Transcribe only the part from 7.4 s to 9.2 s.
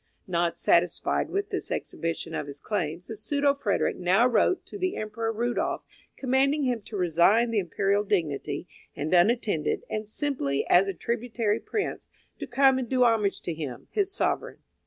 the imperial dignity, and